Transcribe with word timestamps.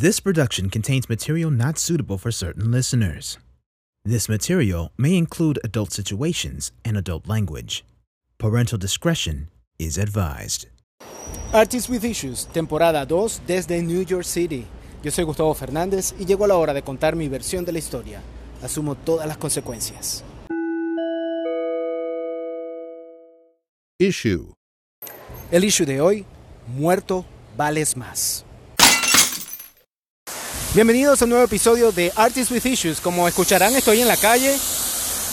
This 0.00 0.18
production 0.18 0.70
contains 0.70 1.10
material 1.10 1.50
not 1.50 1.76
suitable 1.76 2.16
for 2.16 2.32
certain 2.32 2.70
listeners. 2.70 3.36
This 4.02 4.30
material 4.30 4.92
may 4.96 5.14
include 5.14 5.58
adult 5.62 5.92
situations 5.92 6.72
and 6.86 6.96
adult 6.96 7.28
language. 7.28 7.84
Parental 8.38 8.78
discretion 8.78 9.50
is 9.78 9.98
advised. 9.98 10.68
Artists 11.52 11.90
with 11.90 12.02
Issues, 12.02 12.46
temporada 12.46 13.04
2 13.04 13.42
desde 13.46 13.82
New 13.82 14.02
York 14.02 14.24
City. 14.24 14.66
Yo 15.02 15.10
soy 15.10 15.24
Gustavo 15.24 15.52
Fernández 15.52 16.14
y 16.18 16.24
llegó 16.24 16.46
la 16.46 16.56
hora 16.56 16.72
de 16.72 16.80
contar 16.80 17.14
mi 17.14 17.28
versión 17.28 17.66
de 17.66 17.72
la 17.72 17.78
historia. 17.78 18.22
Asumo 18.62 18.94
todas 18.94 19.26
las 19.26 19.36
consecuencias. 19.36 20.24
Issue. 23.98 24.54
El 25.50 25.62
issue 25.62 25.84
de 25.84 26.00
hoy, 26.00 26.24
muerto 26.74 27.26
vales 27.54 27.98
más. 27.98 28.46
Bienvenidos 30.72 31.20
a 31.20 31.24
un 31.24 31.30
nuevo 31.30 31.44
episodio 31.44 31.90
de 31.90 32.12
Artists 32.14 32.52
with 32.52 32.64
Issues. 32.64 33.00
Como 33.00 33.26
escucharán, 33.26 33.74
estoy 33.74 34.02
en 34.02 34.06
la 34.06 34.16
calle, 34.16 34.56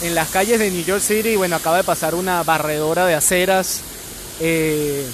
en 0.01 0.15
las 0.15 0.29
calles 0.29 0.57
de 0.57 0.71
New 0.71 0.83
York 0.83 0.99
City. 0.99 1.35
Bueno, 1.35 1.57
acaba 1.57 1.77
de 1.77 1.83
pasar 1.83 2.15
una 2.15 2.41
barredora 2.41 3.05
de 3.05 3.13
aceras. 3.13 3.81
eh, 4.39 5.05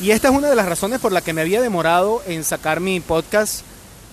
y 0.00 0.10
esta 0.10 0.28
es 0.28 0.34
una 0.34 0.50
de 0.50 0.56
las 0.56 0.66
razones 0.66 0.98
por 0.98 1.12
la 1.12 1.20
que 1.20 1.32
me 1.32 1.42
había 1.42 1.60
demorado 1.60 2.20
en 2.26 2.42
sacar 2.42 2.80
mi 2.80 2.98
podcast. 2.98 3.60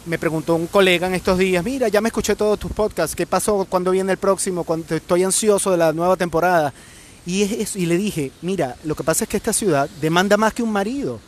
Me 0.06 0.20
preguntó 0.20 0.54
un 0.54 0.68
colega 0.68 1.08
en 1.08 1.16
estos 1.16 1.40
días, 1.40 1.66
mira, 1.66 1.88
ya 1.88 2.02
me 2.02 2.10
escuché 2.10 2.36
todos 2.36 2.60
tus 2.60 2.72
podcasts, 2.72 3.16
¿qué 3.16 3.26
pasó? 3.26 3.66
¿Cuándo 3.68 3.90
viene 3.90 4.12
el 4.12 4.20
próximo? 4.20 4.64
Cuando 4.64 4.96
estoy 4.96 5.24
ansioso 5.24 5.72
de 5.72 5.78
la 5.78 5.92
nueva 5.92 6.18
temporada. 6.18 6.72
Y, 7.26 7.46
le 7.88 7.98
dije, 7.98 8.32
mira, 8.44 8.76
lo 8.84 8.94
que 8.94 9.04
pasa 9.04 9.24
es 9.24 9.30
que 9.30 9.38
esta 9.38 9.54
ciudad 9.54 9.90
demanda 10.02 10.38
más 10.38 10.54
que 10.54 10.62
un 10.62 10.72
marido. 10.72 11.20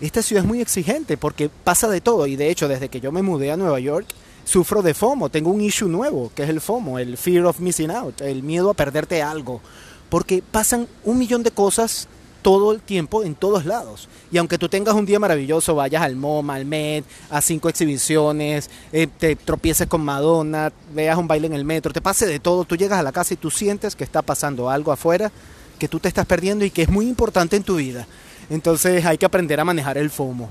Esta 0.00 0.22
ciudad 0.22 0.44
es 0.44 0.48
muy 0.48 0.60
exigente 0.60 1.16
porque 1.16 1.48
pasa 1.48 1.88
de 1.88 2.00
todo. 2.00 2.26
Y 2.26 2.36
de 2.36 2.50
hecho, 2.50 2.68
desde 2.68 2.88
que 2.88 3.00
yo 3.00 3.12
me 3.12 3.22
mudé 3.22 3.50
a 3.50 3.56
Nueva 3.56 3.80
York, 3.80 4.06
sufro 4.44 4.82
de 4.82 4.94
FOMO. 4.94 5.30
Tengo 5.30 5.50
un 5.50 5.60
issue 5.60 5.88
nuevo, 5.88 6.30
que 6.34 6.44
es 6.44 6.50
el 6.50 6.60
FOMO, 6.60 6.98
el 6.98 7.16
Fear 7.16 7.46
of 7.46 7.60
Missing 7.60 7.90
Out, 7.90 8.20
el 8.20 8.42
miedo 8.42 8.70
a 8.70 8.74
perderte 8.74 9.22
algo. 9.22 9.60
Porque 10.08 10.42
pasan 10.42 10.86
un 11.04 11.18
millón 11.18 11.42
de 11.42 11.50
cosas 11.50 12.08
todo 12.42 12.72
el 12.72 12.80
tiempo 12.80 13.24
en 13.24 13.34
todos 13.34 13.64
lados. 13.64 14.08
Y 14.30 14.38
aunque 14.38 14.56
tú 14.56 14.68
tengas 14.68 14.94
un 14.94 15.04
día 15.04 15.18
maravilloso, 15.18 15.74
vayas 15.74 16.02
al 16.02 16.14
MoMA, 16.14 16.54
al 16.54 16.64
Met, 16.64 17.04
a 17.28 17.40
cinco 17.40 17.68
exhibiciones, 17.68 18.70
eh, 18.92 19.08
te 19.08 19.34
tropieces 19.34 19.88
con 19.88 20.04
Madonna, 20.04 20.72
veas 20.94 21.18
un 21.18 21.26
baile 21.26 21.48
en 21.48 21.54
el 21.54 21.64
metro, 21.64 21.92
te 21.92 22.00
pase 22.00 22.24
de 22.24 22.38
todo, 22.38 22.64
tú 22.64 22.76
llegas 22.76 23.00
a 23.00 23.02
la 23.02 23.10
casa 23.10 23.34
y 23.34 23.36
tú 23.36 23.50
sientes 23.50 23.96
que 23.96 24.04
está 24.04 24.22
pasando 24.22 24.70
algo 24.70 24.92
afuera 24.92 25.32
que 25.76 25.88
tú 25.88 26.00
te 26.00 26.08
estás 26.08 26.26
perdiendo 26.26 26.64
y 26.64 26.70
que 26.70 26.82
es 26.82 26.88
muy 26.88 27.08
importante 27.08 27.56
en 27.56 27.62
tu 27.62 27.76
vida. 27.76 28.06
Entonces 28.50 29.04
hay 29.04 29.18
que 29.18 29.26
aprender 29.26 29.60
a 29.60 29.64
manejar 29.64 29.98
el 29.98 30.10
FOMO. 30.10 30.48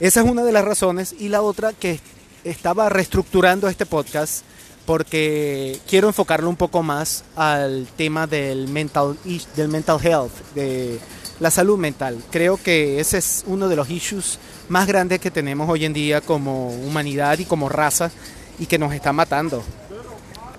Esa 0.00 0.20
es 0.22 0.30
una 0.30 0.42
de 0.42 0.52
las 0.52 0.64
razones. 0.64 1.14
Y 1.18 1.28
la 1.28 1.42
otra 1.42 1.72
que 1.72 2.00
estaba 2.44 2.88
reestructurando 2.88 3.68
este 3.68 3.86
podcast 3.86 4.44
porque 4.86 5.78
quiero 5.88 6.08
enfocarlo 6.08 6.48
un 6.48 6.56
poco 6.56 6.82
más 6.82 7.24
al 7.36 7.86
tema 7.96 8.26
del 8.26 8.68
mental, 8.68 9.16
del 9.56 9.68
mental 9.68 9.98
health, 10.04 10.32
de 10.54 10.98
la 11.40 11.50
salud 11.50 11.78
mental. 11.78 12.22
Creo 12.30 12.58
que 12.62 13.00
ese 13.00 13.18
es 13.18 13.44
uno 13.46 13.68
de 13.68 13.76
los 13.76 13.90
issues 13.90 14.38
más 14.68 14.86
grandes 14.86 15.20
que 15.20 15.30
tenemos 15.30 15.68
hoy 15.68 15.84
en 15.84 15.92
día 15.92 16.20
como 16.20 16.68
humanidad 16.68 17.38
y 17.38 17.44
como 17.44 17.68
raza 17.68 18.10
y 18.58 18.66
que 18.66 18.78
nos 18.78 18.92
está 18.92 19.12
matando. 19.12 19.62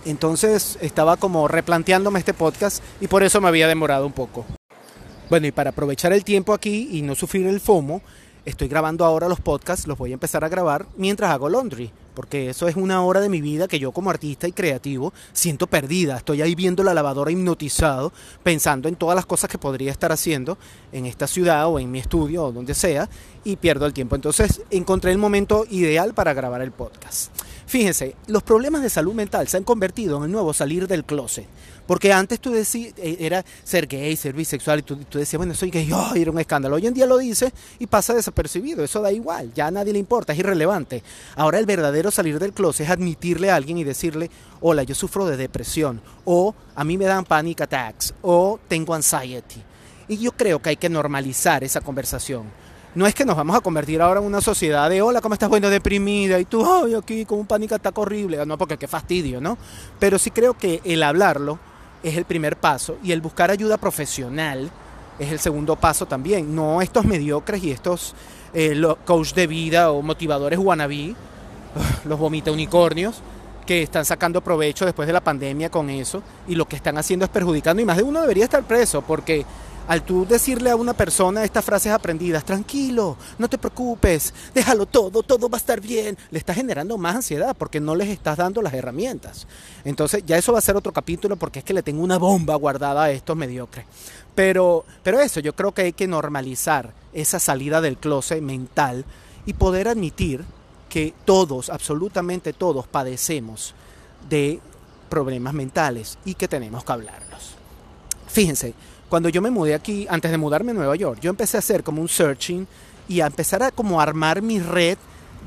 Entonces 0.06 0.78
estaba 0.82 1.18
como 1.18 1.48
replanteándome 1.48 2.20
este 2.20 2.34
podcast 2.34 2.84
y 3.02 3.08
por 3.08 3.24
eso 3.24 3.42
me 3.42 3.48
había 3.48 3.68
demorado 3.68 4.06
un 4.06 4.14
poco. 4.14 4.46
Bueno, 5.30 5.48
y 5.48 5.52
para 5.52 5.72
aprovechar 5.72 6.14
el 6.14 6.24
tiempo 6.24 6.54
aquí 6.54 6.90
y 6.92 7.02
no 7.02 7.16
sufrir 7.16 7.48
el 7.48 7.60
FOMO, 7.60 8.04
estoy 8.46 8.68
grabando 8.68 9.04
ahora 9.06 9.28
los 9.28 9.40
podcasts, 9.40 9.88
los 9.88 9.98
voy 9.98 10.12
a 10.12 10.14
empezar 10.14 10.44
a 10.44 10.50
grabar 10.50 10.86
mientras 10.98 11.32
hago 11.32 11.50
laundry, 11.50 11.92
porque 12.14 12.52
eso 12.52 12.68
es 12.68 12.76
una 12.76 13.04
hora 13.04 13.22
de 13.22 13.30
mi 13.30 13.42
vida 13.42 13.68
que 13.68 13.80
yo 13.80 13.92
como 13.92 14.12
artista 14.12 14.48
y 14.48 14.52
creativo 14.52 15.14
siento 15.34 15.66
perdida. 15.66 16.18
Estoy 16.18 16.44
ahí 16.44 16.54
viendo 16.54 16.84
la 16.84 16.94
lavadora 16.94 17.32
hipnotizado, 17.32 18.14
pensando 18.44 18.88
en 18.88 18.98
todas 18.98 19.16
las 19.16 19.26
cosas 19.26 19.50
que 19.50 19.58
podría 19.58 19.92
estar 19.92 20.12
haciendo 20.12 20.60
en 20.92 21.08
esta 21.08 21.26
ciudad 21.26 21.68
o 21.70 21.80
en 21.80 21.90
mi 21.90 21.98
estudio 21.98 22.44
o 22.46 22.52
donde 22.52 22.76
sea, 22.76 23.10
y 23.44 23.56
pierdo 23.56 23.88
el 23.88 23.94
tiempo. 23.94 24.16
Entonces 24.16 24.62
encontré 24.70 25.12
el 25.12 25.18
momento 25.18 25.66
ideal 25.72 26.14
para 26.14 26.36
grabar 26.36 26.62
el 26.62 26.72
podcast. 26.72 27.32
Fíjense, 27.66 28.16
los 28.28 28.44
problemas 28.44 28.84
de 28.84 28.92
salud 28.92 29.16
mental 29.16 29.48
se 29.48 29.58
han 29.58 29.64
convertido 29.64 30.18
en 30.18 30.26
el 30.26 30.32
nuevo 30.32 30.54
salir 30.54 30.88
del 30.88 31.04
closet. 31.04 31.48
Porque 31.88 32.12
antes 32.12 32.40
tú 32.40 32.52
decías, 32.52 32.94
eh, 32.98 33.18
era 33.20 33.44
ser 33.64 33.88
gay, 33.88 34.16
ser 34.16 34.34
bisexual, 34.34 34.80
y 34.80 34.84
tú, 34.84 34.98
tú 34.98 35.20
decías, 35.20 35.38
bueno, 35.38 35.54
soy 35.54 35.70
gay, 35.70 35.90
¡ay! 35.94 36.22
era 36.22 36.32
un 36.32 36.40
escándalo. 36.40 36.76
Hoy 36.76 36.88
en 36.88 36.94
día 36.94 37.06
lo 37.06 37.18
dices 37.18 37.52
y 37.80 37.88
pasa 37.88 38.14
desapercibido, 38.14 38.84
eso 38.84 39.02
da 39.02 39.12
igual, 39.12 39.52
ya 39.54 39.68
a 39.68 39.72
nadie 39.72 39.94
le 39.94 40.00
importa, 40.00 40.34
es 40.34 40.40
irrelevante. 40.40 41.04
Ahora 41.36 41.60
el 41.60 41.66
verdadero 41.66 42.12
salir 42.12 42.40
del 42.40 42.54
closet 42.54 42.86
es 42.86 42.92
admitirle 42.92 43.52
a 43.52 43.56
alguien 43.56 43.78
y 43.78 43.84
decirle, 43.84 44.30
hola, 44.62 44.84
yo 44.84 44.96
sufro 44.96 45.26
de 45.26 45.38
depresión, 45.38 46.02
o 46.26 46.56
a 46.76 46.84
mí 46.84 46.98
me 46.98 47.06
dan 47.06 47.26
panic 47.26 47.62
attacks, 47.62 48.14
o 48.22 48.60
tengo 48.68 48.94
anxiety. 48.94 49.62
Y 50.08 50.18
yo 50.18 50.32
creo 50.32 50.62
que 50.62 50.70
hay 50.70 50.78
que 50.78 50.90
normalizar 50.90 51.64
esa 51.64 51.82
conversación. 51.82 52.44
No 52.94 53.06
es 53.06 53.14
que 53.14 53.26
nos 53.26 53.36
vamos 53.36 53.58
a 53.58 53.60
convertir 53.60 54.02
ahora 54.02 54.22
en 54.22 54.26
una 54.26 54.40
sociedad 54.40 54.90
de 54.90 55.02
hola, 55.02 55.20
¿cómo 55.20 55.34
estás? 55.34 55.50
Bueno, 55.50 55.70
deprimida 55.70 56.40
y 56.40 56.46
tú, 56.46 56.66
ay, 56.66 56.94
aquí 56.94 57.26
con 57.26 57.40
un 57.40 57.46
pánico 57.46 57.76
ataque 57.76 58.00
horrible. 58.00 58.46
No, 58.46 58.58
porque 58.58 58.78
qué 58.78 58.88
fastidio, 58.88 59.42
¿no? 59.42 59.58
Pero 60.00 60.18
sí 60.18 60.32
creo 60.32 60.54
que 60.54 60.80
el 60.86 61.04
hablarlo 61.04 61.60
es 62.06 62.18
el 62.18 62.26
primer 62.26 62.58
paso 62.58 62.98
y 63.04 63.12
el 63.12 63.20
buscar 63.20 63.50
ayuda 63.50 63.78
profesional 63.78 64.70
es 65.18 65.32
el 65.32 65.40
segundo 65.40 65.76
paso 65.76 66.06
también. 66.06 66.56
No 66.56 66.82
estos 66.82 67.04
mediocres 67.04 67.64
y 67.64 67.72
estos 67.72 68.14
eh, 68.54 68.80
coach 69.06 69.34
de 69.34 69.48
vida 69.48 69.92
o 69.92 70.02
motivadores 70.02 70.60
wannabe, 70.60 71.16
los 72.06 72.20
vomita 72.20 72.52
unicornios, 72.52 73.22
que 73.66 73.82
están 73.82 74.06
sacando 74.06 74.42
provecho 74.42 74.86
después 74.86 75.08
de 75.08 75.14
la 75.14 75.22
pandemia 75.22 75.72
con 75.72 75.90
eso 75.90 76.22
y 76.48 76.54
lo 76.54 76.68
que 76.68 76.76
están 76.76 77.00
haciendo 77.00 77.26
es 77.26 77.32
perjudicando 77.32 77.82
y 77.82 77.86
más 77.86 77.98
de 77.98 78.04
uno 78.04 78.22
debería 78.22 78.44
estar 78.44 78.64
preso 78.64 79.02
porque 79.02 79.44
al 79.88 80.04
tú 80.04 80.26
decirle 80.26 80.70
a 80.70 80.76
una 80.76 80.94
persona 80.94 81.44
estas 81.44 81.64
frases 81.64 81.92
aprendidas, 81.92 82.44
tranquilo, 82.44 83.18
no 83.38 83.48
te 83.48 83.58
preocupes, 83.58 84.34
déjalo 84.54 84.86
todo, 84.86 85.22
todo 85.24 85.50
va 85.50 85.58
a 85.58 85.60
estar 85.60 85.80
bien, 85.80 86.18
le 86.32 86.40
estás 86.40 86.56
generando 86.56 86.98
más 86.98 87.18
ansiedad 87.18 87.56
porque 87.58 87.80
no 87.80 87.96
les 87.96 88.10
estás 88.10 88.38
dando 88.38 88.62
las 88.62 88.74
herramientas. 88.74 89.48
Entonces 89.84 90.24
ya 90.26 90.38
eso 90.38 90.54
va 90.54 90.60
a 90.60 90.62
ser 90.62 90.76
otro 90.76 90.92
capítulo 90.92 91.36
porque 91.36 91.60
es 91.60 91.66
que 91.66 91.74
le 91.74 91.84
tengo 91.84 92.04
una 92.04 92.18
bomba 92.18 92.56
guardada 92.56 93.04
a 93.04 93.12
estos 93.12 93.36
mediocres. 93.36 93.86
Pero, 94.34 94.86
pero 95.04 95.20
eso, 95.20 95.40
yo 95.40 95.56
creo 95.56 95.74
que 95.74 95.84
hay 95.84 95.94
que 95.94 96.08
normalizar 96.08 96.94
esa 97.14 97.40
salida 97.40 97.80
del 97.80 97.98
closet 97.98 98.42
mental 98.42 99.06
y 99.46 99.54
poder 99.54 99.88
admitir 99.88 100.44
que 100.90 101.14
todos, 101.26 101.70
absolutamente 101.70 102.54
todos, 102.54 102.88
padecemos 102.88 103.76
de 104.30 104.60
problemas 105.10 105.54
mentales 105.54 106.18
y 106.26 106.36
que 106.36 106.48
tenemos 106.48 106.84
que 106.84 106.92
hablarlos. 106.92 107.56
Fíjense, 108.28 108.74
cuando 109.16 109.30
yo 109.30 109.42
me 109.42 109.50
mudé 109.50 109.74
aquí, 109.76 110.06
antes 110.10 110.30
de 110.30 110.38
mudarme 110.38 110.72
a 110.72 110.74
Nueva 110.74 110.94
York, 110.98 111.22
yo 111.22 111.30
empecé 111.30 111.56
a 111.56 111.60
hacer 111.60 111.84
como 111.84 112.02
un 112.02 112.10
searching 112.10 112.68
y 113.08 113.22
a 113.22 113.28
empezar 113.28 113.64
a 113.64 113.72
como 113.72 114.02
armar 114.02 114.42
mi 114.42 114.60
red 114.60 114.98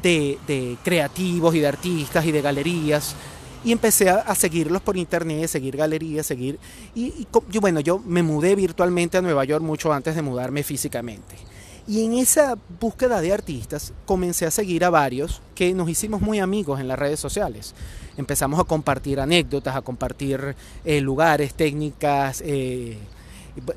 de, 0.03 0.39
de 0.47 0.79
creativos 0.83 1.55
y 1.55 1.61
de 1.61 1.67
artistas 1.67 2.25
y 2.25 2.33
de 2.33 2.41
galerías. 2.41 3.15
Y 3.63 3.73
empecé 3.73 4.09
a, 4.09 4.21
a 4.21 4.35
seguirlos 4.35 4.81
por 4.81 4.97
internet, 4.97 5.49
seguir 5.49 5.77
galerías, 5.77 6.25
seguir... 6.25 6.59
Y, 6.95 7.09
y 7.09 7.29
yo, 7.51 7.61
bueno, 7.61 7.81
yo 7.81 7.99
me 7.99 8.23
mudé 8.23 8.55
virtualmente 8.55 9.19
a 9.19 9.21
Nueva 9.21 9.45
York 9.45 9.63
mucho 9.63 9.93
antes 9.93 10.17
de 10.17 10.23
mudarme 10.23 10.63
físicamente. 10.63 11.37
Y 11.87 12.07
en 12.07 12.15
esa 12.15 12.57
búsqueda 12.81 13.21
de 13.21 13.35
artistas 13.35 13.93
comencé 14.07 14.47
a 14.47 14.51
seguir 14.51 14.83
a 14.83 14.89
varios 14.89 15.43
que 15.55 15.75
nos 15.75 15.91
hicimos 15.91 16.23
muy 16.23 16.39
amigos 16.39 16.81
en 16.81 16.89
las 16.89 16.99
redes 16.99 17.21
sociales. 17.21 17.75
Empezamos 18.17 18.59
a 18.61 18.65
compartir 18.65 19.21
anécdotas, 19.21 19.77
a 19.77 19.83
compartir 19.83 20.57
eh, 20.87 21.03
lugares, 21.03 21.53
técnicas, 21.53 22.43
eh, 22.47 22.97
y 22.97 23.18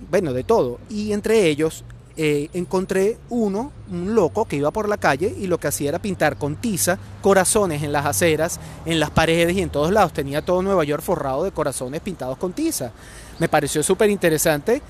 bueno, 0.09 0.34
de 0.34 0.44
todo. 0.44 0.80
Y 0.90 1.14
entre 1.14 1.47
ellos 1.47 1.84
eh, 2.18 2.50
encontré 2.53 3.18
uno, 3.30 3.72
un 3.90 4.14
loco 4.14 4.46
que 4.46 4.58
iba 4.58 4.72
por 4.72 4.90
la 4.90 4.97
calle 4.97 5.34
y 5.40 5.47
lo 5.47 5.59
que 5.59 5.69
hacía 5.69 5.90
era 5.90 6.00
pintar 6.00 6.36
con 6.38 6.56
tiza 6.56 6.97
corazones 7.22 7.83
en 7.83 7.94
las 7.94 8.06
aceras, 8.06 8.60
en 8.86 9.00
las 9.00 9.12
paredes 9.12 9.56
y 9.56 9.62
en 9.62 9.69
todos 9.69 9.92
lados. 9.92 10.13
Tenía 10.13 10.44
todo 10.44 10.62
Nueva 10.62 10.83
York 10.83 11.04
forrado 11.04 11.44
de 11.44 11.51
corazones 11.51 12.01
pintados 12.01 12.38
con 12.38 12.54
tiza. 12.54 12.92
Me 13.39 13.48
pareció 13.48 13.81
súper 13.81 14.10
interesante 14.10 14.81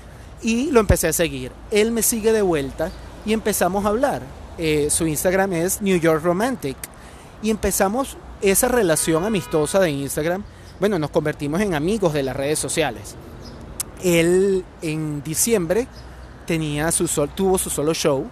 y 0.42 0.70
lo 0.72 0.80
empecé 0.80 1.08
a 1.08 1.12
seguir. 1.12 1.52
Él 1.70 1.92
me 1.92 2.02
sigue 2.02 2.32
de 2.32 2.42
vuelta 2.42 2.90
y 3.24 3.32
empezamos 3.32 3.84
a 3.84 3.88
hablar. 3.88 4.22
Eh, 4.58 4.88
su 4.90 5.06
Instagram 5.06 5.52
es 5.52 5.80
New 5.80 5.98
York 5.98 6.22
Romantic 6.24 6.76
y 7.42 7.50
empezamos 7.50 8.16
esa 8.42 8.68
relación 8.68 9.24
amistosa 9.24 9.78
de 9.78 9.90
Instagram. 9.90 10.42
Bueno, 10.80 10.98
nos 10.98 11.10
convertimos 11.10 11.60
en 11.60 11.74
amigos 11.74 12.12
de 12.12 12.24
las 12.24 12.36
redes 12.36 12.58
sociales. 12.58 13.14
Él 14.02 14.64
en 14.82 15.22
diciembre 15.22 15.86
tenía 16.46 16.90
su 16.92 17.06
sol, 17.08 17.30
tuvo 17.34 17.58
su 17.58 17.70
solo 17.70 17.94
show. 17.94 18.26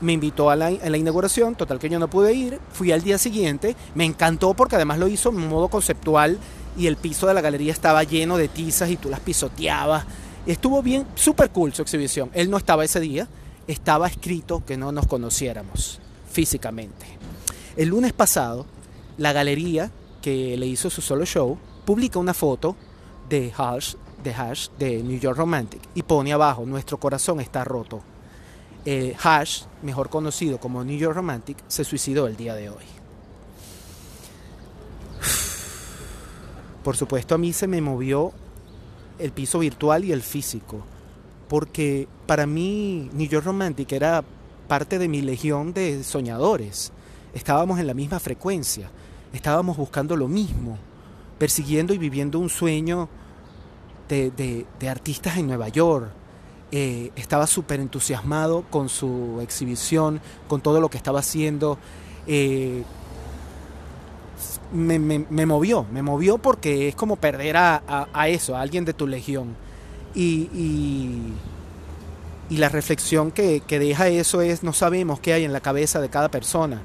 Me 0.00 0.12
invitó 0.12 0.48
a 0.48 0.56
la, 0.56 0.66
a 0.68 0.88
la 0.88 0.96
inauguración, 0.96 1.54
total 1.54 1.78
que 1.78 1.90
yo 1.90 1.98
no 1.98 2.08
pude 2.08 2.32
ir. 2.32 2.58
Fui 2.72 2.90
al 2.92 3.02
día 3.02 3.18
siguiente, 3.18 3.76
me 3.94 4.04
encantó 4.04 4.54
porque 4.54 4.76
además 4.76 4.98
lo 4.98 5.08
hizo 5.08 5.28
en 5.30 5.48
modo 5.48 5.68
conceptual 5.68 6.38
y 6.76 6.86
el 6.86 6.96
piso 6.96 7.26
de 7.26 7.34
la 7.34 7.40
galería 7.40 7.72
estaba 7.72 8.02
lleno 8.04 8.36
de 8.36 8.48
tizas 8.48 8.90
y 8.90 8.96
tú 8.96 9.10
las 9.10 9.20
pisoteabas. 9.20 10.04
Estuvo 10.46 10.82
bien, 10.82 11.06
súper 11.14 11.50
cool 11.50 11.74
su 11.74 11.82
exhibición. 11.82 12.30
Él 12.32 12.50
no 12.50 12.56
estaba 12.56 12.84
ese 12.84 13.00
día, 13.00 13.28
estaba 13.66 14.06
escrito 14.06 14.64
que 14.64 14.76
no 14.76 14.90
nos 14.90 15.06
conociéramos 15.06 16.00
físicamente. 16.30 17.06
El 17.76 17.88
lunes 17.88 18.12
pasado, 18.12 18.66
la 19.18 19.32
galería 19.32 19.90
que 20.22 20.56
le 20.56 20.66
hizo 20.66 20.90
su 20.90 21.02
solo 21.02 21.24
show 21.24 21.58
publica 21.84 22.18
una 22.18 22.34
foto 22.34 22.76
de 23.28 23.52
Hash, 23.56 23.94
de 24.22 24.34
Hash 24.34 24.68
de 24.78 25.02
New 25.02 25.18
York 25.18 25.36
Romantic 25.36 25.80
y 25.94 26.02
pone 26.02 26.32
abajo, 26.32 26.64
nuestro 26.66 26.98
corazón 26.98 27.40
está 27.40 27.64
roto. 27.64 28.02
Eh, 28.84 29.14
Hash, 29.22 29.64
mejor 29.82 30.08
conocido 30.08 30.58
como 30.58 30.82
New 30.84 30.96
York 30.96 31.14
Romantic, 31.14 31.58
se 31.68 31.84
suicidó 31.84 32.26
el 32.26 32.36
día 32.36 32.54
de 32.54 32.70
hoy. 32.70 32.84
Por 36.82 36.96
supuesto 36.96 37.34
a 37.34 37.38
mí 37.38 37.52
se 37.52 37.66
me 37.66 37.80
movió 37.82 38.32
el 39.18 39.32
piso 39.32 39.58
virtual 39.58 40.04
y 40.04 40.12
el 40.12 40.22
físico, 40.22 40.80
porque 41.48 42.08
para 42.26 42.46
mí 42.46 43.10
New 43.12 43.28
York 43.28 43.44
Romantic 43.44 43.92
era 43.92 44.24
parte 44.66 44.98
de 44.98 45.08
mi 45.08 45.20
legión 45.20 45.74
de 45.74 46.02
soñadores. 46.02 46.92
Estábamos 47.34 47.78
en 47.78 47.86
la 47.86 47.94
misma 47.94 48.18
frecuencia, 48.18 48.90
estábamos 49.32 49.76
buscando 49.76 50.16
lo 50.16 50.26
mismo, 50.26 50.78
persiguiendo 51.38 51.92
y 51.92 51.98
viviendo 51.98 52.38
un 52.38 52.48
sueño 52.48 53.08
de, 54.10 54.66
artistas 54.88 55.36
en 55.36 55.46
Nueva 55.46 55.68
York. 55.68 56.08
Eh, 56.72 57.10
estaba 57.16 57.46
súper 57.46 57.80
entusiasmado 57.80 58.64
con 58.70 58.88
su 58.88 59.40
exhibición, 59.42 60.20
con 60.48 60.60
todo 60.60 60.80
lo 60.80 60.88
que 60.88 60.96
estaba 60.96 61.20
haciendo. 61.20 61.78
Eh, 62.26 62.84
me, 64.72 65.46
movió, 65.46 65.84
me 65.92 66.02
movió 66.02 66.38
porque 66.38 66.88
es 66.88 66.94
como 66.94 67.16
perder 67.16 67.56
a, 67.56 68.28
eso, 68.28 68.56
a 68.56 68.60
alguien 68.60 68.84
de 68.84 68.94
tu 68.94 69.06
legión. 69.06 69.56
Y, 70.14 71.34
y, 72.48 72.56
la 72.56 72.68
reflexión 72.68 73.30
que, 73.30 73.62
deja 73.68 74.08
eso 74.08 74.40
es, 74.42 74.64
no 74.64 74.72
sabemos 74.72 75.20
qué 75.20 75.32
hay 75.32 75.44
en 75.44 75.52
la 75.52 75.60
cabeza 75.60 76.00
de 76.00 76.08
cada 76.08 76.28
persona. 76.30 76.82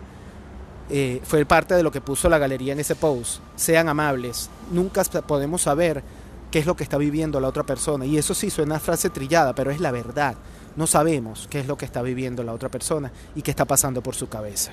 Eh, 0.90 1.20
fue 1.24 1.44
parte 1.46 1.74
de 1.74 1.82
lo 1.82 1.92
que 1.92 2.02
puso 2.02 2.30
la 2.30 2.38
galería 2.38 2.74
en 2.74 2.80
ese 2.80 2.96
post. 2.96 3.40
Sean 3.56 3.90
amables, 3.90 4.50
nunca 4.72 5.04
podemos 5.04 5.64
saber 5.64 6.04
qué 6.52 6.60
es 6.60 6.66
lo 6.66 6.76
que 6.76 6.84
está 6.84 6.98
viviendo 6.98 7.40
la 7.40 7.48
otra 7.48 7.64
persona. 7.64 8.06
Y 8.06 8.18
eso 8.18 8.34
sí 8.34 8.50
suena 8.50 8.80
frase 8.80 9.10
trillada, 9.10 9.56
pero 9.56 9.72
es 9.72 9.80
la 9.80 9.92
verdad. 9.92 10.36
No 10.76 10.88
sabemos 10.88 11.48
qué 11.50 11.60
es 11.60 11.68
lo 11.68 11.78
que 11.78 11.86
está 11.86 12.02
viviendo 12.02 12.44
la 12.44 12.54
otra 12.54 12.70
persona 12.70 13.12
y 13.36 13.42
qué 13.42 13.52
está 13.52 13.66
pasando 13.66 14.02
por 14.02 14.16
su 14.16 14.28
cabeza. 14.28 14.72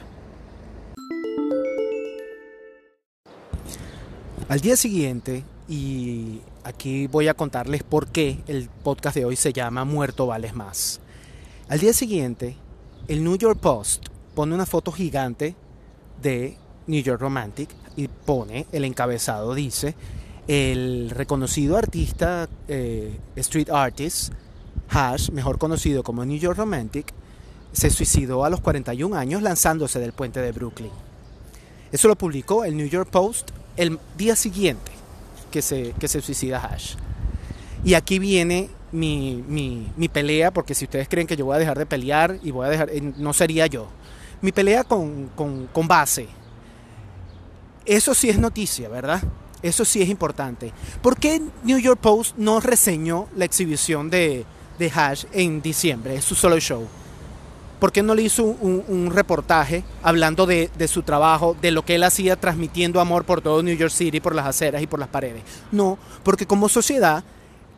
Al 4.49 4.61
día 4.61 4.77
siguiente, 4.77 5.45
y 5.69 6.41
aquí 6.65 7.07
voy 7.07 7.29
a 7.29 7.35
contarles 7.35 7.83
por 7.83 8.09
qué 8.09 8.43
el 8.47 8.69
podcast 8.69 9.17
de 9.17 9.25
hoy 9.25 9.37
se 9.37 9.53
llama 9.53 9.85
Muerto 9.85 10.27
Vales 10.27 10.55
Más. 10.55 11.01
Al 11.69 11.79
día 11.79 11.93
siguiente, 11.93 12.57
el 13.09 13.25
New 13.25 13.37
York 13.37 13.59
Post 13.61 14.09
pone 14.35 14.55
una 14.55 14.67
foto 14.67 14.93
gigante 14.93 15.55
de 16.21 16.59
New 16.87 17.03
York 17.03 17.21
Romantic 17.21 17.71
y 17.97 18.09
pone 18.09 18.67
el 18.73 18.85
encabezado, 18.85 19.55
dice, 19.55 19.95
el 20.53 21.09
reconocido 21.09 21.79
artista 21.79 22.47
eh, 22.69 23.19
street 23.37 23.71
artist, 23.71 24.35
Hash, 24.91 25.31
mejor 25.31 25.57
conocido 25.57 26.03
como 26.03 26.27
New 26.27 26.39
York 26.39 26.59
Romantic, 26.59 27.15
se 27.73 27.89
suicidó 27.89 28.45
a 28.45 28.51
los 28.51 28.61
41 28.61 29.17
años 29.17 29.41
lanzándose 29.41 29.99
del 29.99 30.13
puente 30.13 30.41
de 30.41 30.53
Brooklyn. 30.53 30.91
Eso 31.91 32.07
lo 32.07 32.17
publicó 32.17 32.65
el 32.65 32.77
New 32.77 32.87
York 32.87 33.09
Post 33.11 33.51
el 33.79 33.99
día 34.19 34.37
siguiente 34.37 34.93
que 35.51 35.63
se, 35.63 35.95
que 35.99 36.07
se 36.07 36.21
suicida 36.21 36.59
Hash. 36.63 36.97
Y 37.83 37.95
aquí 37.95 38.19
viene 38.19 38.69
mi, 38.93 39.43
mi, 39.97 40.09
pelea, 40.09 40.51
porque 40.51 40.75
si 40.75 40.85
ustedes 40.85 41.09
creen 41.09 41.27
que 41.27 41.35
yo 41.35 41.47
voy 41.47 41.57
a 41.57 41.61
dejar 41.61 41.79
de 41.79 41.87
pelear 41.87 42.39
y 42.43 42.51
voy 42.51 42.67
a 42.67 42.69
dejar, 42.69 42.91
eh, 42.91 43.01
no 43.01 43.33
sería 43.33 43.69
yo. 43.69 43.89
Mi 44.43 44.53
pelea 44.53 44.85
con, 44.85 45.29
con, 45.29 45.67
con 45.69 45.89
base. 45.89 46.29
Eso 47.87 48.13
sí 48.13 48.29
es 48.29 48.39
noticia, 48.39 48.91
¿verdad? 48.91 49.23
Eso 49.63 49.85
sí 49.85 50.03
es 50.03 50.09
importante. 50.09 50.73
¿Por 51.01 51.17
qué 51.17 51.41
New 51.63 51.79
York 51.79 52.01
Post 52.01 52.37
no 52.37 52.61
reseñó 52.61 53.29
la 53.37 53.45
exhibición 53.45 54.11
de, 54.11 54.45
de 54.79 54.91
Hash 54.91 55.25
en 55.33 55.63
diciembre? 55.63 56.17
Es 56.17 56.25
su 56.25 56.35
solo 56.35 56.59
show. 56.59 56.87
¿Por 57.79 57.91
qué 57.91 58.03
no 58.03 58.15
le 58.15 58.23
hizo 58.23 58.45
un, 58.45 59.11
reportaje 59.13 59.83
hablando 60.05 60.47
de, 60.47 60.71
de, 60.79 60.87
su 60.87 61.03
trabajo, 61.03 61.57
de 61.61 61.73
lo 61.73 61.85
que 61.85 61.97
él 61.97 62.05
hacía 62.05 62.37
transmitiendo 62.37 63.01
amor 63.01 63.25
por 63.25 63.41
todo 63.41 63.63
New 63.63 63.77
York 63.77 63.93
City, 63.93 64.21
por 64.21 64.37
las 64.37 64.47
aceras 64.47 64.83
y 64.83 64.87
por 64.87 65.01
las 65.01 65.09
paredes? 65.09 65.43
No, 65.73 65.99
porque 66.23 66.47
como 66.47 66.69
sociedad 66.69 67.25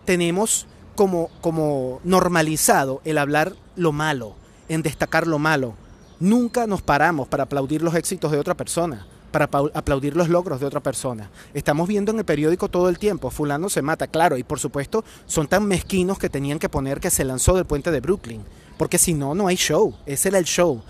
tenemos 0.04 0.66
como, 0.94 1.30
como 1.40 2.00
normalizado 2.04 3.00
el 3.04 3.16
hablar 3.16 3.54
lo 3.76 3.92
malo, 3.92 4.34
en 4.68 4.82
destacar 4.82 5.26
lo 5.26 5.38
malo. 5.38 5.74
Nunca 6.20 6.66
nos 6.66 6.82
paramos 6.82 7.26
para 7.26 7.44
aplaudir 7.44 7.80
los 7.80 7.94
éxitos 7.94 8.30
de 8.30 8.38
otra 8.38 8.54
persona 8.54 9.06
para 9.34 9.46
aplaudir 9.46 10.14
los 10.14 10.28
logros 10.28 10.60
de 10.60 10.66
otra 10.66 10.78
persona. 10.78 11.28
Estamos 11.54 11.88
viendo 11.88 12.12
en 12.12 12.20
el 12.20 12.24
periódico 12.24 12.68
todo 12.68 12.88
el 12.88 13.00
tiempo, 13.00 13.30
fulano 13.30 13.68
se 13.68 13.82
mata, 13.82 14.06
claro, 14.06 14.38
y 14.38 14.44
por 14.44 14.60
supuesto 14.60 15.04
son 15.26 15.48
tan 15.48 15.66
mezquinos 15.66 16.20
que 16.20 16.30
tenían 16.30 16.60
que 16.60 16.68
poner 16.68 17.00
que 17.00 17.10
se 17.10 17.24
lanzó 17.24 17.56
del 17.56 17.64
puente 17.64 17.90
de 17.90 17.98
Brooklyn, 17.98 18.44
porque 18.78 18.96
si 18.96 19.12
no, 19.12 19.34
no 19.34 19.48
hay 19.48 19.56
show, 19.56 19.92
ese 20.06 20.28
era 20.28 20.38
el 20.38 20.44
show. 20.44 20.80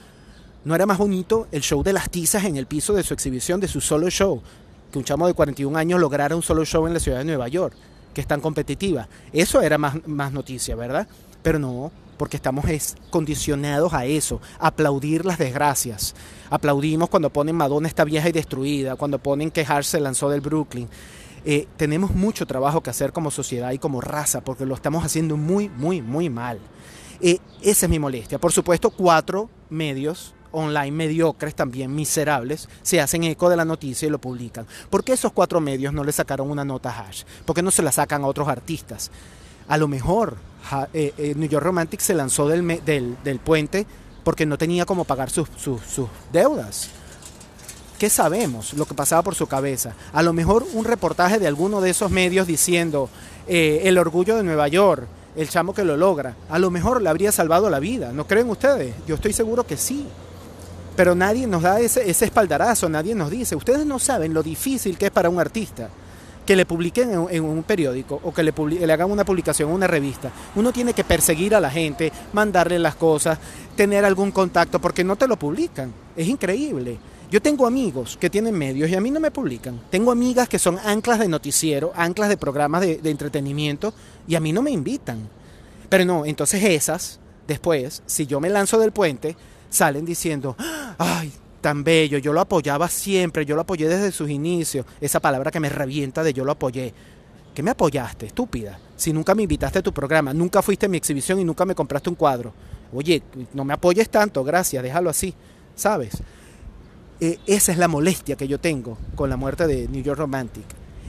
¿No 0.63 0.75
era 0.75 0.85
más 0.85 0.99
bonito 0.99 1.49
el 1.53 1.63
show 1.63 1.83
de 1.83 1.95
las 1.95 2.11
tizas 2.11 2.45
en 2.45 2.59
el 2.59 2.67
piso 2.67 2.93
de 2.93 3.03
su 3.03 3.15
exhibición, 3.15 3.61
de 3.61 3.69
su 3.69 3.81
solo 3.81 4.11
show? 4.11 4.43
Que 4.93 4.99
un 4.99 5.05
chamo 5.05 5.27
de 5.27 5.33
41 5.33 5.79
años 5.79 5.99
lograra 5.99 6.37
un 6.37 6.43
solo 6.43 6.67
show 6.67 6.87
en 6.87 6.93
la 6.93 7.01
ciudad 7.01 7.21
de 7.21 7.25
Nueva 7.25 7.49
York, 7.49 7.75
que 8.13 8.21
es 8.21 8.27
tan 8.27 8.43
competitiva. 8.43 9.09
Eso 9.33 9.63
era 9.63 9.79
más, 9.79 10.07
más 10.07 10.35
noticia, 10.35 10.77
¿verdad? 10.77 11.09
Pero 11.43 11.59
no, 11.59 11.91
porque 12.15 12.37
estamos 12.37 12.65
condicionados 13.11 13.93
a 13.93 14.07
eso, 14.07 14.41
aplaudir 14.59 15.25
las 15.25 15.39
desgracias. 15.39 16.15
Aplaudimos 16.51 17.09
cuando 17.09 17.31
ponen 17.31 17.57
Madonna 17.57 17.89
está 17.89 18.05
vieja 18.05 18.29
y 18.29 18.33
destruida, 18.33 18.97
cuando 18.97 19.19
ponen 19.19 19.51
que 19.51 19.67
Hart 19.67 19.85
se 19.85 20.01
lanzó 20.01 20.31
del 20.31 20.41
Brooklyn. 20.41 20.89
Eh, 21.45 21.67
tenemos 21.77 22.13
mucho 22.13 22.47
trabajo 22.47 22.83
que 22.83 22.91
hacer 22.91 23.13
como 23.13 23.31
sociedad 23.31 23.73
y 23.73 23.79
como 23.79 24.01
raza, 24.01 24.43
porque 24.43 24.65
lo 24.65 24.75
estamos 24.75 25.05
haciendo 25.05 25.37
muy, 25.37 25.69
muy, 25.69 26.01
muy 26.01 26.31
mal. 26.31 26.59
Eh, 27.21 27.39
esa 27.63 27.87
es 27.87 27.91
mi 27.91 27.99
molestia. 27.99 28.39
Por 28.39 28.53
supuesto, 28.53 28.91
cuatro 28.91 29.51
medios 29.69 30.35
online 30.55 30.93
mediocres, 30.93 31.55
también 31.55 31.95
miserables, 31.95 32.69
se 32.83 33.01
hacen 33.01 33.25
eco 33.25 33.51
de 33.51 33.57
la 33.57 33.65
noticia 33.65 34.07
y 34.07 34.11
lo 34.11 34.21
publican. 34.21 34.67
¿Por 34.89 35.05
qué 35.05 35.13
esos 35.13 35.33
cuatro 35.33 35.61
medios 35.61 35.93
no 35.93 36.05
le 36.05 36.13
sacaron 36.13 36.51
una 36.51 36.65
nota 36.65 36.91
hash? 36.91 37.25
¿Por 37.45 37.57
qué 37.57 37.63
no 37.63 37.71
se 37.71 37.83
la 37.83 37.93
sacan 37.93 38.23
a 38.23 38.27
otros 38.27 38.49
artistas? 38.49 39.11
A 39.69 39.77
lo 39.77 39.89
mejor 39.89 40.37
eh, 40.93 41.13
eh, 41.19 41.35
New 41.37 41.49
York 41.49 41.65
Romantic 41.65 42.01
se 42.01 42.15
lanzó 42.15 42.49
del, 42.49 42.83
del, 42.85 43.39
puente 43.39 43.87
porque 44.23 44.47
no 44.47 44.57
tenía 44.59 44.87
cómo 44.87 45.05
pagar 45.05 45.31
sus, 45.31 45.49
sus, 45.57 46.09
deudas. 46.33 46.89
¿Qué 47.99 48.11
sabemos 48.11 48.73
lo 48.75 48.87
que 48.87 48.95
pasaba 48.95 49.23
por 49.23 49.35
su 49.35 49.47
cabeza? 49.47 49.95
A 50.13 50.23
lo 50.23 50.33
mejor 50.33 50.67
un 50.73 50.85
reportaje 50.85 51.39
de 51.39 51.47
alguno 51.47 51.81
de 51.81 51.91
esos 51.91 52.11
medios 52.11 52.47
diciendo 52.47 53.09
eh, 53.47 53.83
el 53.85 53.99
orgullo 53.99 54.37
de 54.37 54.43
Nueva 54.43 54.69
York, 54.69 55.07
el 55.37 55.49
chamo 55.49 55.75
que 55.75 55.85
lo 55.85 55.97
logra, 55.97 56.35
a 56.49 56.59
lo 56.59 56.71
mejor 56.71 57.03
le 57.03 57.11
habría 57.11 57.31
salvado 57.31 57.71
la 57.71 57.79
vida. 57.79 58.13
¿No 58.13 58.27
creen 58.27 58.49
ustedes? 58.51 58.95
Yo 59.07 59.17
estoy 59.17 59.33
seguro 59.33 59.67
que 59.67 59.77
sí. 59.77 60.07
Pero 60.97 61.15
nadie 61.15 61.47
nos 61.47 61.63
da 61.63 61.81
ese, 61.81 62.09
ese 62.09 62.25
espaldarazo, 62.25 62.89
nadie 62.89 63.15
nos 63.15 63.31
dice, 63.31 63.57
ustedes 63.57 63.85
no 63.85 63.99
saben 63.99 64.33
lo 64.33 64.43
difícil 64.43 64.97
que 64.97 65.07
es 65.07 65.13
para 65.13 65.29
un 65.29 65.41
artista 65.41 65.91
que 66.45 66.57
le 66.57 66.67
publiquen 66.67 67.11
en, 67.31 67.45
un 67.45 67.63
periódico 67.63 68.21
o 68.23 68.33
que 68.33 68.43
le, 68.43 68.53
le, 68.53 68.93
hagan 68.93 69.11
una 69.11 69.25
publicación 69.25 69.71
en 69.71 69.75
una 69.75 69.87
revista. 69.87 70.31
Uno 70.55 70.73
tiene 70.73 70.93
que 70.93 71.05
perseguir 71.05 71.55
a 71.55 71.61
la 71.61 71.71
gente, 71.71 72.13
mandarle 72.33 72.79
las 72.79 72.95
cosas, 72.95 73.39
tener 73.77 74.05
algún 74.05 74.31
contacto, 74.31 74.81
porque 74.81 75.05
no 75.05 75.17
te 75.17 75.27
lo 75.27 75.39
publican. 75.39 75.93
Es 76.17 76.29
increíble. 76.29 76.99
Yo 77.31 77.41
tengo 77.41 77.67
amigos 77.67 78.17
que 78.21 78.31
tienen 78.31 78.55
medios 78.55 78.91
y 78.91 78.95
a 78.95 79.01
mí 79.01 79.11
no 79.11 79.21
me 79.21 79.31
publican. 79.31 79.81
Tengo 79.91 80.13
amigas 80.13 80.49
que 80.49 80.59
son 80.59 80.79
anclas 80.85 81.19
de 81.19 81.29
noticiero, 81.29 81.93
anclas 81.97 82.29
de 82.29 82.37
programas 82.37 82.83
de, 82.83 82.99
de 82.99 83.11
entretenimiento 83.11 83.95
y 84.29 84.35
a 84.35 84.41
mí 84.41 84.53
no 84.53 84.63
me 84.63 84.71
invitan. 84.71 85.29
Pero 85.89 86.05
no, 86.05 86.27
entonces 86.27 86.63
esas, 86.63 87.19
después, 87.47 88.03
si 88.07 88.27
yo 88.27 88.41
me 88.41 88.51
lanzo 88.51 88.79
del 88.79 88.93
puente, 88.93 89.37
salen 89.71 90.05
diciendo, 90.05 90.57
ay, 90.99 91.33
tan 91.65 91.83
bello, 91.83 92.19
yo 92.19 92.35
lo 92.35 92.43
apoyaba 92.43 92.89
siempre, 92.89 93.47
yo 93.47 93.55
lo 93.55 93.63
apoyé 93.63 93.89
desde 93.89 94.13
sus 94.13 94.29
inicios, 94.29 94.85
esa 95.01 95.19
palabra 95.19 95.51
que 95.51 95.61
me 95.61 95.71
revienta 95.71 96.23
de 96.23 96.35
yo 96.35 96.45
lo 96.45 96.53
apoyé. 96.53 96.93
¿Qué 97.55 97.63
me 97.63 97.71
apoyaste, 97.71 98.27
estúpida? 98.27 98.79
Si 98.97 99.15
nunca 99.15 99.35
me 99.35 99.45
invitaste 99.45 99.79
a 99.79 99.83
tu 99.83 99.91
programa, 99.91 100.35
nunca 100.35 100.61
fuiste 100.61 100.85
a 100.85 100.91
mi 100.91 100.99
exhibición 100.99 101.41
y 101.41 101.45
nunca 101.45 101.65
me 101.65 101.75
compraste 101.75 102.11
un 102.11 102.17
cuadro. 102.17 102.53
Oye, 102.93 103.23
no 103.55 103.65
me 103.65 103.73
apoyes 103.73 104.11
tanto, 104.11 104.45
gracias, 104.45 104.83
déjalo 104.83 105.09
así, 105.09 105.33
¿sabes? 105.75 106.19
Eh, 107.19 107.39
esa 107.47 107.73
es 107.73 107.79
la 107.79 107.89
molestia 107.89 108.37
que 108.37 108.47
yo 108.47 108.61
tengo 108.61 108.99
con 109.15 109.31
la 109.31 109.39
muerte 109.39 109.67
de 109.67 109.89
New 109.89 110.03
York 110.03 110.19
Romantic. 110.19 110.67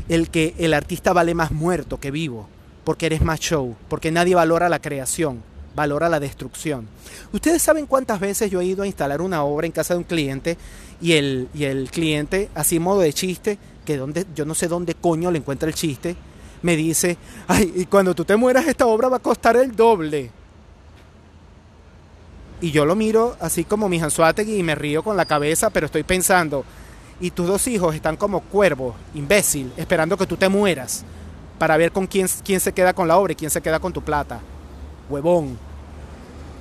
El 0.07 0.29
que 0.29 0.55
el 0.57 0.73
artista 0.73 1.11
vale 1.11 1.35
más 1.35 1.51
muerto 1.51 1.99
que 1.99 2.11
vivo, 2.11 2.47
porque 2.85 3.07
eres 3.07 3.21
más 3.21 3.41
show, 3.41 3.75
porque 3.89 4.09
nadie 4.09 4.35
valora 4.35 4.69
la 4.69 4.79
creación, 4.79 5.43
valora 5.75 6.09
la 6.09 6.19
destrucción. 6.19 6.87
Ustedes 7.33 7.61
saben 7.61 7.85
cuántas 7.85 8.19
veces 8.19 8.49
yo 8.49 8.61
he 8.61 8.65
ido 8.65 8.83
a 8.83 8.87
instalar 8.87 9.21
una 9.21 9.43
obra 9.43 9.65
en 9.65 9.71
casa 9.71 9.93
de 9.93 9.99
un 9.99 10.03
cliente 10.03 10.57
y 11.01 11.13
el, 11.13 11.49
y 11.53 11.65
el 11.65 11.91
cliente, 11.91 12.49
así 12.55 12.79
modo 12.79 13.01
de 13.01 13.13
chiste, 13.13 13.57
que 13.83 13.97
donde, 13.97 14.25
yo 14.35 14.45
no 14.45 14.55
sé 14.55 14.67
dónde 14.67 14.95
coño 14.95 15.31
le 15.31 15.39
encuentra 15.39 15.67
el 15.67 15.75
chiste, 15.75 16.15
me 16.61 16.75
dice, 16.75 17.17
ay, 17.47 17.71
y 17.75 17.85
cuando 17.85 18.15
tú 18.15 18.25
te 18.25 18.35
mueras 18.35 18.67
esta 18.67 18.87
obra 18.87 19.09
va 19.09 19.17
a 19.17 19.21
costar 19.21 19.55
el 19.57 19.75
doble. 19.75 20.31
Y 22.61 22.71
yo 22.71 22.85
lo 22.85 22.95
miro 22.95 23.35
así 23.39 23.65
como 23.65 23.89
mi 23.89 23.99
Hansuategui 23.99 24.57
y 24.57 24.63
me 24.63 24.75
río 24.75 25.03
con 25.03 25.17
la 25.17 25.25
cabeza, 25.25 25.69
pero 25.69 25.85
estoy 25.85 26.03
pensando, 26.03 26.63
y 27.19 27.31
tus 27.31 27.47
dos 27.47 27.67
hijos 27.67 27.93
están 27.93 28.17
como 28.17 28.41
cuervos, 28.41 28.95
imbécil, 29.13 29.71
esperando 29.77 30.17
que 30.17 30.25
tú 30.25 30.37
te 30.37 30.49
mueras 30.49 31.05
para 31.59 31.77
ver 31.77 31.91
con 31.91 32.07
quién, 32.07 32.27
quién 32.43 32.59
se 32.59 32.73
queda 32.73 32.93
con 32.93 33.07
la 33.07 33.17
obra 33.17 33.33
y 33.33 33.35
quién 33.35 33.51
se 33.51 33.61
queda 33.61 33.79
con 33.79 33.93
tu 33.93 34.01
plata. 34.01 34.39
Huevón. 35.09 35.57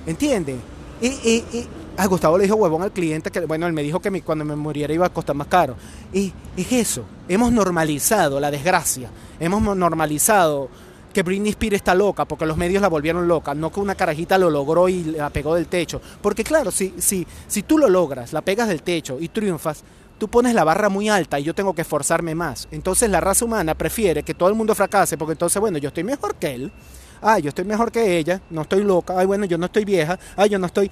¿Entiende? 0.05 0.55
Y, 1.01 1.07
y, 1.07 1.43
y 1.53 1.67
a 1.97 2.05
Gustavo 2.07 2.37
le 2.37 2.43
dijo 2.43 2.55
huevón 2.55 2.83
al 2.83 2.91
cliente 2.91 3.31
que, 3.31 3.39
bueno, 3.41 3.65
él 3.67 3.73
me 3.73 3.81
dijo 3.83 3.99
que 3.99 4.11
mi- 4.11 4.21
cuando 4.21 4.45
me 4.45 4.55
muriera 4.55 4.93
iba 4.93 5.05
a 5.05 5.09
costar 5.09 5.35
más 5.35 5.47
caro. 5.47 5.75
Y 6.13 6.31
es 6.55 6.71
eso. 6.71 7.03
Hemos 7.27 7.51
normalizado 7.51 8.39
la 8.39 8.51
desgracia. 8.51 9.09
Hemos 9.39 9.61
mo- 9.61 9.75
normalizado 9.75 10.69
que 11.13 11.23
Britney 11.23 11.51
Spears 11.51 11.77
está 11.77 11.95
loca 11.95 12.25
porque 12.25 12.45
los 12.45 12.57
medios 12.57 12.81
la 12.81 12.89
volvieron 12.89 13.25
loca, 13.27 13.55
no 13.55 13.71
que 13.71 13.79
una 13.79 13.95
carajita 13.95 14.37
lo 14.37 14.49
logró 14.49 14.89
y 14.89 15.03
la 15.05 15.29
pegó 15.29 15.55
del 15.55 15.67
techo. 15.67 16.01
Porque 16.21 16.43
claro, 16.43 16.71
si, 16.71 16.93
si, 16.97 17.25
si 17.47 17.63
tú 17.63 17.77
lo 17.77 17.87
logras, 17.89 18.33
la 18.33 18.41
pegas 18.41 18.67
del 18.67 18.81
techo 18.83 19.17
y 19.19 19.29
triunfas, 19.29 19.83
tú 20.17 20.27
pones 20.27 20.53
la 20.53 20.65
barra 20.65 20.89
muy 20.89 21.07
alta 21.07 21.39
y 21.39 21.43
yo 21.43 21.55
tengo 21.55 21.73
que 21.73 21.81
esforzarme 21.83 22.35
más. 22.35 22.67
Entonces 22.71 23.09
la 23.09 23.21
raza 23.21 23.45
humana 23.45 23.75
prefiere 23.75 24.23
que 24.23 24.33
todo 24.33 24.49
el 24.49 24.55
mundo 24.55 24.75
fracase 24.75 25.17
porque 25.17 25.31
entonces, 25.31 25.59
bueno, 25.61 25.77
yo 25.77 25.87
estoy 25.87 26.03
mejor 26.03 26.35
que 26.35 26.53
él. 26.53 26.71
Ah, 27.27 27.39
yo 27.39 27.49
estoy 27.49 27.65
mejor 27.65 27.91
que 27.91 28.19
ella, 28.19 28.39
no 28.51 28.61
estoy 28.61 28.83
loca. 28.83 29.17
Ay, 29.17 29.25
bueno, 29.25 29.45
yo 29.45 29.57
no 29.57 29.65
estoy 29.65 29.83
vieja. 29.83 30.19
Ay, 30.35 30.49
yo 30.49 30.59
no 30.59 30.67
estoy... 30.67 30.91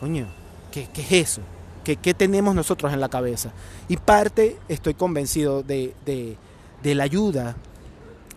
Coño, 0.00 0.26
¿qué, 0.72 0.88
qué 0.90 1.02
es 1.02 1.12
eso? 1.12 1.42
¿Qué, 1.84 1.96
qué 1.96 2.14
tenemos 2.14 2.54
nosotros 2.54 2.90
en 2.94 2.98
la 2.98 3.10
cabeza? 3.10 3.52
Y 3.86 3.98
parte, 3.98 4.58
estoy 4.70 4.94
convencido 4.94 5.62
de, 5.62 5.94
de, 6.06 6.38
de 6.82 6.94
la 6.94 7.04
ayuda 7.04 7.56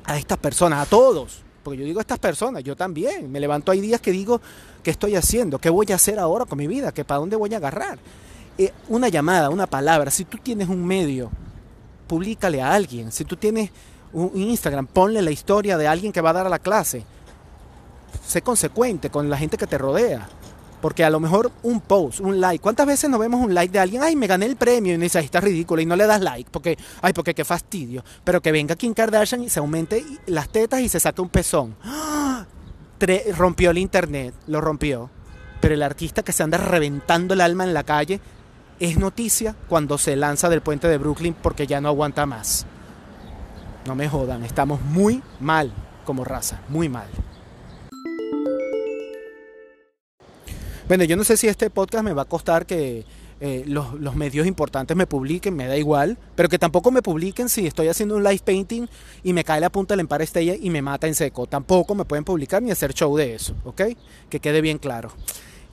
a 0.03 0.17
estas 0.17 0.37
personas, 0.37 0.85
a 0.85 0.89
todos. 0.89 1.43
Porque 1.63 1.79
yo 1.79 1.85
digo 1.85 1.99
a 1.99 2.01
estas 2.01 2.19
personas, 2.19 2.61
yo 2.61 2.75
también. 2.75 3.31
Me 3.31 3.39
levanto, 3.39 3.71
hay 3.71 3.79
días 3.79 4.01
que 4.01 4.11
digo, 4.11 4.41
¿qué 4.83 4.91
estoy 4.91 5.15
haciendo? 5.15 5.59
¿Qué 5.59 5.69
voy 5.69 5.87
a 5.93 5.95
hacer 5.95 6.19
ahora 6.19 6.43
con 6.43 6.57
mi 6.57 6.67
vida? 6.67 6.91
¿Que 6.91 7.05
¿Para 7.05 7.19
dónde 7.19 7.37
voy 7.37 7.53
a 7.53 7.57
agarrar? 7.57 7.99
Eh, 8.57 8.73
una 8.89 9.07
llamada, 9.07 9.49
una 9.49 9.65
palabra. 9.65 10.11
Si 10.11 10.25
tú 10.25 10.39
tienes 10.39 10.67
un 10.67 10.85
medio, 10.85 11.31
públicale 12.05 12.61
a 12.61 12.73
alguien. 12.73 13.13
Si 13.13 13.23
tú 13.23 13.37
tienes 13.37 13.71
un 14.13 14.31
Instagram, 14.35 14.87
ponle 14.87 15.21
la 15.21 15.31
historia 15.31 15.77
de 15.77 15.87
alguien 15.87 16.11
que 16.11 16.21
va 16.21 16.29
a 16.29 16.33
dar 16.33 16.45
a 16.45 16.49
la 16.49 16.59
clase. 16.59 17.03
Sé 18.25 18.41
consecuente 18.41 19.09
con 19.09 19.29
la 19.29 19.37
gente 19.37 19.57
que 19.57 19.67
te 19.67 19.77
rodea. 19.77 20.27
Porque 20.83 21.05
a 21.05 21.09
lo 21.09 21.21
mejor 21.21 21.49
un 21.63 21.79
post, 21.79 22.19
un 22.19 22.41
like. 22.41 22.61
¿Cuántas 22.61 22.85
veces 22.85 23.09
nos 23.09 23.17
vemos 23.17 23.39
un 23.39 23.53
like 23.53 23.71
de 23.71 23.79
alguien? 23.79 24.03
Ay, 24.03 24.17
me 24.17 24.27
gané 24.27 24.47
el 24.47 24.57
premio. 24.57 24.93
Y 24.93 24.97
dice, 24.97 25.17
ay, 25.17 25.23
está 25.23 25.39
ridículo. 25.39 25.81
Y 25.81 25.85
no 25.85 25.95
le 25.95 26.05
das 26.05 26.19
like. 26.19 26.49
Porque, 26.51 26.77
ay, 27.01 27.13
porque 27.13 27.33
qué 27.33 27.45
fastidio. 27.45 28.03
Pero 28.25 28.41
que 28.41 28.51
venga 28.51 28.75
Kim 28.75 28.93
Kardashian 28.93 29.43
y 29.43 29.49
se 29.49 29.59
aumente 29.59 30.03
las 30.25 30.49
tetas 30.49 30.81
y 30.81 30.89
se 30.89 30.99
saque 30.99 31.21
un 31.21 31.29
pezón. 31.29 31.77
¡Ah! 31.83 32.45
Rompió 33.37 33.71
el 33.71 33.77
internet. 33.77 34.33
Lo 34.47 34.59
rompió. 34.59 35.09
Pero 35.61 35.73
el 35.73 35.83
artista 35.83 36.21
que 36.21 36.33
se 36.33 36.43
anda 36.43 36.57
reventando 36.57 37.33
el 37.33 37.39
alma 37.39 37.63
en 37.63 37.73
la 37.73 37.83
calle 37.83 38.19
es 38.81 38.97
noticia 38.97 39.55
cuando 39.69 39.97
se 39.97 40.17
lanza 40.17 40.49
del 40.49 40.59
puente 40.59 40.89
de 40.89 40.97
Brooklyn 40.97 41.33
porque 41.33 41.65
ya 41.65 41.79
no 41.79 41.87
aguanta 41.87 42.25
más. 42.25 42.65
No 43.85 43.95
me 43.95 44.07
jodan, 44.07 44.43
estamos 44.43 44.81
muy 44.81 45.21
mal 45.41 45.73
como 46.05 46.23
raza, 46.23 46.61
muy 46.69 46.87
mal. 46.87 47.07
Bueno, 50.87 51.03
yo 51.03 51.17
no 51.17 51.23
sé 51.23 51.35
si 51.35 51.47
este 51.47 51.69
podcast 51.69 52.03
me 52.03 52.13
va 52.13 52.21
a 52.21 52.25
costar 52.25 52.65
que 52.65 53.05
eh, 53.41 53.65
los, 53.67 54.15
medios 54.15 54.47
importantes 54.47 54.95
me 54.95 55.05
publiquen, 55.05 55.53
me 55.53 55.67
da 55.67 55.75
igual, 55.75 56.17
pero 56.35 56.47
que 56.47 56.57
tampoco 56.57 56.91
me 56.91 57.01
publiquen 57.01 57.49
si 57.49 57.67
estoy 57.67 57.89
haciendo 57.89 58.15
un 58.15 58.23
live 58.23 58.41
painting 58.45 58.87
y 59.21 59.33
me 59.33 59.43
cae 59.43 59.59
la 59.59 59.69
punta 59.69 59.93
del 59.93 60.01
Empire 60.01 60.59
y 60.61 60.69
me 60.69 60.81
mata 60.81 61.07
en 61.07 61.15
seco. 61.15 61.45
Tampoco 61.45 61.93
me 61.93 62.05
pueden 62.05 62.23
publicar 62.23 62.61
ni 62.61 62.71
hacer 62.71 62.93
show 62.93 63.17
de 63.17 63.35
eso, 63.35 63.53
¿ok? 63.65 63.81
Que 64.29 64.39
quede 64.39 64.61
bien 64.61 64.77
claro. 64.77 65.11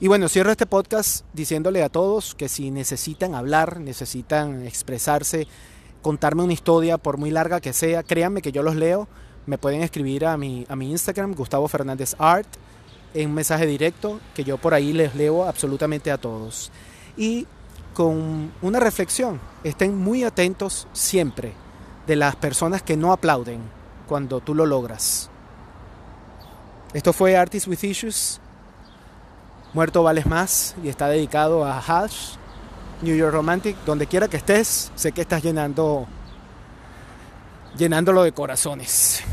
Y 0.01 0.07
bueno, 0.07 0.27
cierro 0.27 0.51
este 0.51 0.65
podcast 0.65 1.25
diciéndole 1.31 1.83
a 1.83 1.87
todos 1.89 2.35
que 2.35 2.49
si 2.49 2.71
necesitan 2.71 3.35
hablar, 3.35 3.79
necesitan 3.79 4.65
expresarse, 4.65 5.47
contarme 6.01 6.43
una 6.43 6.53
historia, 6.53 6.97
por 6.97 7.17
muy 7.17 7.31
larga 7.31 7.61
que 7.61 7.73
sea, 7.73 8.03
créanme 8.03 8.41
que 8.41 8.51
yo 8.51 8.63
los 8.63 8.75
leo. 8.75 9.07
Me 9.45 9.57
pueden 9.57 9.81
escribir 9.81 10.25
a 10.25 10.37
mi, 10.37 10.65
a 10.69 10.75
mi 10.75 10.91
Instagram, 10.91 11.33
Gustavo 11.33 11.67
Fernández 11.67 12.15
Art, 12.19 12.47
en 13.13 13.29
un 13.29 13.35
mensaje 13.35 13.65
directo, 13.65 14.19
que 14.33 14.43
yo 14.43 14.57
por 14.57 14.73
ahí 14.73 14.93
les 14.93 15.15
leo 15.15 15.45
absolutamente 15.45 16.11
a 16.11 16.17
todos. 16.17 16.71
Y 17.17 17.47
con 17.93 18.51
una 18.61 18.79
reflexión, 18.79 19.39
estén 19.63 19.97
muy 19.97 20.23
atentos 20.23 20.87
siempre 20.93 21.53
de 22.07 22.15
las 22.15 22.35
personas 22.35 22.81
que 22.81 22.97
no 22.97 23.11
aplauden 23.11 23.61
cuando 24.07 24.39
tú 24.39 24.55
lo 24.55 24.65
logras. 24.65 25.29
Esto 26.93 27.13
fue 27.13 27.37
Artists 27.37 27.67
with 27.67 27.83
Issues. 27.83 28.39
Muerto 29.73 30.03
vales 30.03 30.25
más 30.25 30.75
y 30.83 30.89
está 30.89 31.07
dedicado 31.07 31.63
a 31.63 31.79
Hash, 31.79 32.35
New 33.01 33.15
York 33.15 33.33
Romantic, 33.33 33.75
donde 33.85 34.07
quiera 34.07 34.27
que 34.27 34.37
estés, 34.37 34.91
sé 34.95 35.11
que 35.11 35.21
estás 35.21 35.43
llenando 35.43 36.07
llenándolo 37.77 38.23
de 38.23 38.31
corazones. 38.31 39.23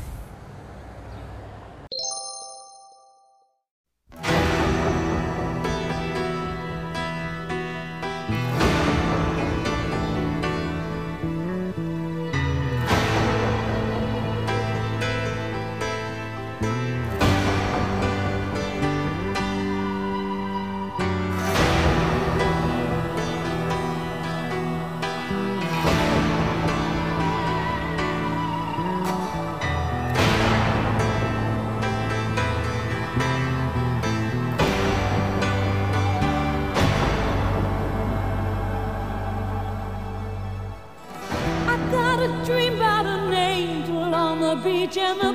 gece 44.89 45.28